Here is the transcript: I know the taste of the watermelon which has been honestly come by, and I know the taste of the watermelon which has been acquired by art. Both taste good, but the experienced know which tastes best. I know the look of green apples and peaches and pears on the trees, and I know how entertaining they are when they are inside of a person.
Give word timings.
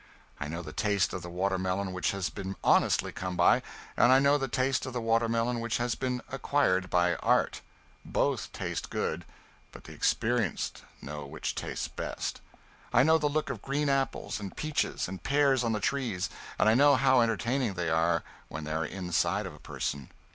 I 0.39 0.47
know 0.47 0.63
the 0.63 0.73
taste 0.73 1.13
of 1.13 1.21
the 1.21 1.29
watermelon 1.29 1.93
which 1.93 2.09
has 2.09 2.31
been 2.31 2.55
honestly 2.63 3.11
come 3.11 3.37
by, 3.37 3.61
and 3.95 4.11
I 4.11 4.17
know 4.17 4.39
the 4.39 4.47
taste 4.47 4.87
of 4.87 4.93
the 4.93 4.99
watermelon 4.99 5.59
which 5.59 5.77
has 5.77 5.93
been 5.93 6.23
acquired 6.31 6.89
by 6.89 7.17
art. 7.17 7.61
Both 8.03 8.51
taste 8.51 8.89
good, 8.89 9.25
but 9.71 9.83
the 9.83 9.93
experienced 9.93 10.81
know 11.03 11.27
which 11.27 11.53
tastes 11.53 11.87
best. 11.87 12.41
I 12.91 13.03
know 13.03 13.19
the 13.19 13.29
look 13.29 13.51
of 13.51 13.61
green 13.61 13.89
apples 13.89 14.39
and 14.39 14.57
peaches 14.57 15.07
and 15.07 15.21
pears 15.21 15.63
on 15.63 15.71
the 15.73 15.79
trees, 15.79 16.31
and 16.57 16.67
I 16.67 16.73
know 16.73 16.95
how 16.95 17.21
entertaining 17.21 17.75
they 17.75 17.91
are 17.91 18.23
when 18.47 18.63
they 18.63 18.71
are 18.73 18.83
inside 18.85 19.45
of 19.45 19.53
a 19.53 19.59
person. 19.59 20.09